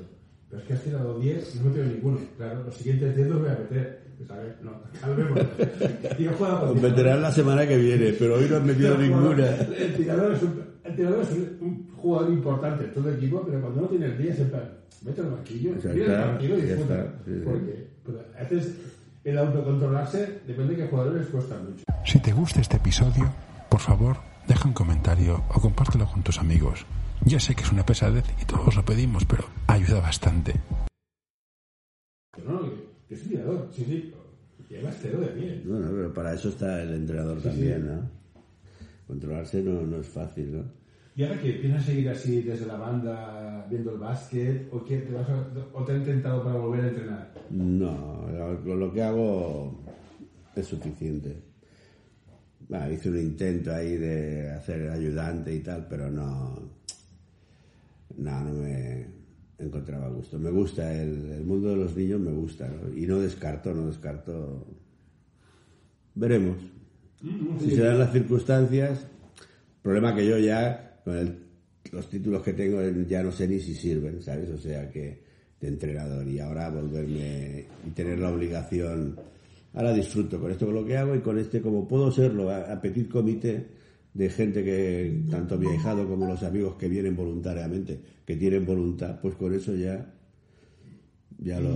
[0.51, 2.19] Pero es que has tirado 10 y no he metido ninguno.
[2.37, 4.05] Claro, los siguientes 10 los voy a meter.
[4.17, 6.19] Pues a ver, no.
[6.19, 9.57] Yo juego con Os meterán la semana que viene, pero hoy no has metido ninguna.
[9.57, 13.61] El tirador es un, el tirador es un, jugador importante en todo el equipo, pero
[13.61, 14.71] cuando no tiene el día es en plan,
[15.01, 17.15] vete al banquillo, mira el partido y disfruta.
[17.25, 17.43] sí.
[17.45, 18.75] Porque pero a veces
[19.25, 21.85] el autocontrolarse depende de qué jugadores cuesta mucho.
[22.05, 23.33] Si te gusta este episodio,
[23.71, 26.85] por favor, deja un comentario o compártelo con tus amigos.
[27.25, 30.55] Ya sé que es una pesadez y todos lo pedimos, pero ayuda bastante.
[32.47, 32.61] No,
[33.09, 34.15] que, es un tirador, sí, sí,
[34.69, 35.63] y además cero de bien.
[35.65, 38.24] Bueno, pero para eso está el entrenador también, ¿no?
[39.07, 40.65] Controlarse no, no es fácil, ¿no?
[41.17, 45.13] ¿Y ahora que piensas seguir así desde la banda viendo el básquet o, qué, te
[45.13, 47.35] vas a- o te han intentado para volver a entrenar?
[47.51, 48.27] No,
[48.65, 49.81] lo, lo que hago
[50.57, 51.37] es suficiente.
[52.69, 56.59] Bueno, hice un intento ahí de hacer ayudante y tal, pero no,
[58.17, 59.07] no, no me
[59.59, 60.39] encontraba gusto.
[60.39, 62.97] Me gusta el, el mundo de los niños, me gusta, ¿no?
[62.97, 64.67] y no descarto, no descarto.
[66.15, 66.57] Veremos.
[67.61, 69.07] Si se dan las circunstancias,
[69.83, 71.39] problema que yo ya, con
[71.93, 74.51] los títulos que tengo, ya no sé ni si sirven, ¿sabes?
[74.51, 75.23] O sea que
[75.61, 79.17] de entrenador y ahora volverme y tener la obligación,
[79.73, 82.73] ahora disfruto con esto con lo que hago y con este, como puedo serlo, a,
[82.73, 83.69] a petit comité
[84.13, 89.19] de gente que, tanto mi ahijado como los amigos que vienen voluntariamente, que tienen voluntad,
[89.21, 90.15] pues con eso ya,
[91.39, 91.73] ya lo...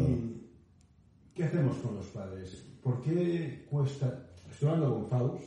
[1.34, 2.64] ¿Qué hacemos con los padres?
[2.82, 4.27] ¿Por qué cuesta?
[4.58, 5.44] Estoy hablando con Faust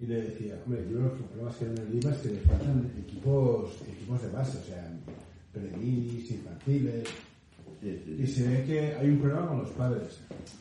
[0.00, 2.40] y le decía, hombre, yo los problemas que hay en el IVA es que le
[2.40, 4.98] faltan equipos, equipos de base, o sea,
[5.52, 7.06] previs, infantiles.
[7.82, 10.20] Y se ve que hay un problema con los padres.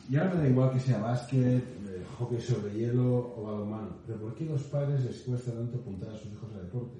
[0.10, 4.19] Y ahora me da igual que sea básquet, eh, hockey sobre hielo o balonmano, pero
[4.19, 6.97] ¿por qué los padres les cuesta tanto apuntar a sus hijos al deporte?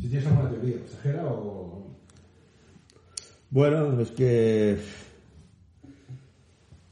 [0.00, 1.86] Si tienes alguna teoría, ¿exagera o...?
[3.50, 4.76] Bueno, es que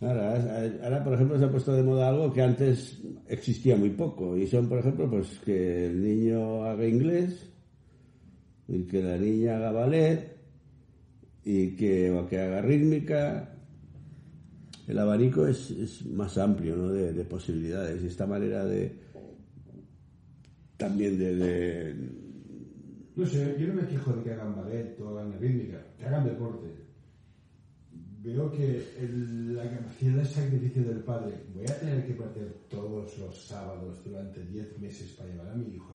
[0.01, 4.37] ahora, ahora, por ejemplo, se ha puesto de moda algo que antes existía muy poco.
[4.37, 7.51] Y son, por ejemplo, pues que el niño haga inglés
[8.69, 10.37] y que la niña haga ballet
[11.45, 13.55] y que, o que haga rítmica.
[14.87, 16.89] El abanico es, más amplio ¿no?
[16.89, 18.03] de, de posibilidades.
[18.03, 18.97] Y esta manera de
[20.77, 21.95] también de- de
[23.17, 26.25] No sé, yo no me quejo de que hagan ballet o hagan rítmica, que hagan
[26.25, 26.69] deporte.
[28.21, 33.17] Veo que el- la capacidad de sacrificio del padre, voy a tener que perder todos
[33.19, 35.91] los sábados durante 10 meses para llevar a mi hijo.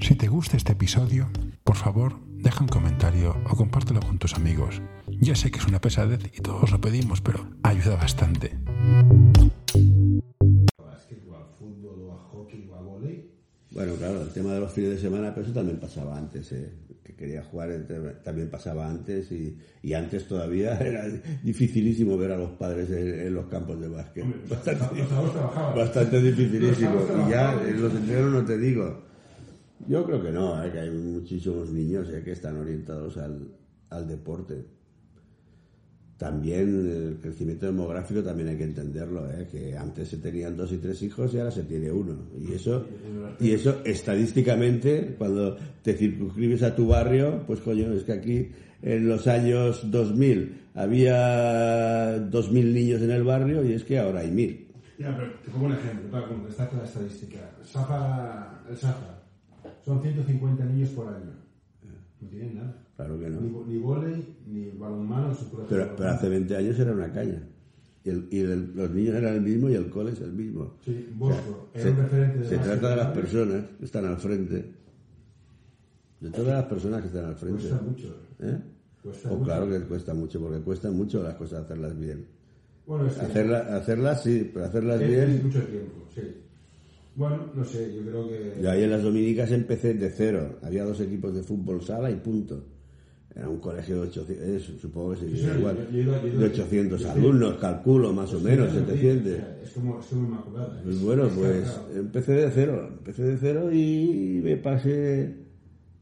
[0.00, 1.28] Si te gusta este episodio,
[1.64, 4.80] por favor, deja un comentario o compártelo con tus amigos.
[5.20, 8.52] Ya sé que es una pesadez y todos lo pedimos, pero ayuda bastante.
[10.78, 13.30] A básquet o al fútbol o a hockey o a volei.
[13.70, 16.72] Bueno, claro, el tema de los fines de semana, pero eso también pasaba antes, ¿eh?
[17.16, 21.06] Que quería jugar eh, también pasaba antes y, y antes todavía era
[21.42, 24.24] dificilísimo ver a los padres en, en los campos de básquet.
[24.48, 24.84] Bastante,
[25.76, 27.00] bastante dificilísimo.
[27.26, 29.02] Y ya en los entrenos no te digo.
[29.88, 30.70] Yo creo que no, ¿eh?
[30.72, 32.22] que hay muchísimos niños ¿eh?
[32.24, 33.48] que están orientados al,
[33.90, 34.75] al deporte.
[36.18, 39.46] También el crecimiento demográfico también hay que entenderlo, ¿eh?
[39.50, 42.16] que antes se tenían dos y tres hijos y ahora se tiene uno.
[42.40, 42.86] Y eso,
[43.38, 48.48] y eso estadísticamente, cuando te circunscribes a tu barrio, pues coño, es que aquí
[48.80, 54.30] en los años 2000 había 2.000 niños en el barrio y es que ahora hay
[54.30, 54.66] 1.000.
[54.98, 57.38] Ya, pero te pongo un ejemplo para contrastar con la estadística.
[57.62, 59.18] Safa, el Safa,
[59.84, 61.45] son 150 niños por año.
[62.20, 62.82] No tienen nada.
[62.96, 63.40] Claro que no.
[63.40, 67.42] Ni, ni volei, ni balonmano, su Pero, pero hace 20 años era una caña.
[68.04, 70.74] Y, el- y el- los niños eran el mismo y el cole es el mismo.
[70.84, 74.16] Sí, Bosco, era Se, un referente de se trata de las personas que están al
[74.16, 74.72] frente.
[76.20, 77.62] De todas las personas que están al frente.
[77.68, 78.16] Cuesta mucho.
[78.40, 78.58] ¿Eh?
[79.02, 79.44] Cuesta O mucho.
[79.44, 82.26] claro que cuesta mucho, porque cuesta mucho las cosas hacerlas bien.
[82.86, 85.30] Bueno, es que Hacerla- hacerlas sí, pero hacerlas es, bien.
[85.30, 86.20] es mucho tiempo, sí.
[87.16, 88.58] Bueno, no sé, yo creo que...
[88.62, 90.58] Yo ahí en las dominicas empecé de cero.
[90.62, 92.62] Había dos equipos de fútbol sala y punto.
[93.34, 95.76] Era un colegio de 800, eh, supongo que sería Sí, igual.
[95.76, 99.32] yo- yo iba- yo iba- de 800 yo- alumnos, calculo, más o menos, Sí, 700.
[99.32, 100.80] o sea, Es como, es como inmaculada.
[100.82, 105.34] Pues es- bueno, es pues empecé de cero, empecé de cero y me pasé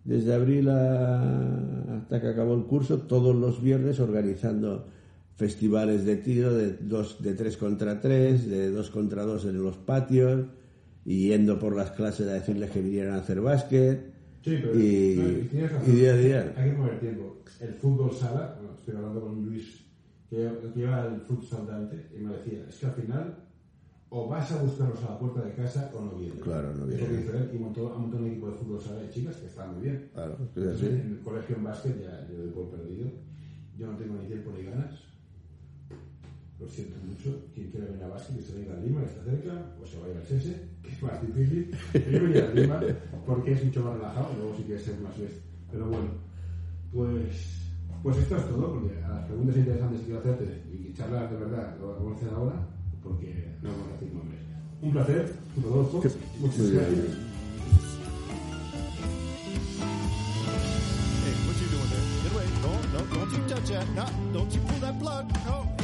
[0.04, 4.86] desde abril a- hasta que acabó el curso todos los viernes organizando
[5.34, 9.76] festivales de tiro de dos, de tres contra tres, de dos contra dos en los
[9.76, 10.46] patios
[11.04, 15.16] y yendo por las clases a decirles que vinieran a hacer básquet Sí, pero y,
[15.16, 15.90] no, tienes razón.
[15.90, 16.54] y día a día.
[16.56, 17.36] Hay que mover tiempo.
[17.60, 19.86] El fútbol sala, bueno, estoy hablando con Luis,
[20.28, 23.36] que, que lleva el futsal de antes, y me decía, es que al final
[24.10, 26.38] o vas a buscarlos a la puerta de casa o no vienen.
[26.40, 27.36] Claro, no Es lo que vienen.
[27.36, 29.82] él, y montó, ha montado un equipo de fútbol sala de chicas que está muy
[29.82, 30.10] bien.
[30.12, 33.08] Claro, es Entonces, en el colegio en básquet ya yo doy por perdido.
[33.78, 34.92] Yo no tengo ni tiempo ni ganas.
[36.64, 37.44] Lo siento mucho.
[37.54, 40.00] Quien quiera venir a básquet, que se venga a Lima, que está cerca, o se
[40.00, 41.76] vaya al Sese, que es más difícil.
[41.92, 42.80] Yo voy a Lima
[43.26, 45.42] porque es mucho más relajado, luego sí que es más bestia.
[45.70, 46.08] Pero bueno,
[46.90, 47.68] pues,
[48.02, 51.36] pues esto es todo, porque a las preguntas interesantes que quiero hacerte y charlar de
[51.36, 52.66] verdad, lo vamos a hacer ahora,
[53.02, 54.40] porque no vamos a decir nombres.
[54.80, 56.02] Un placer, Rodolfo.
[56.40, 56.98] Muchas gracias.
[61.20, 62.04] Hey, what you doing there?
[62.24, 62.48] Get away.
[62.64, 63.86] No, no, don't you touch that.
[63.92, 65.28] No, don't you pull that plug.
[65.44, 65.83] No,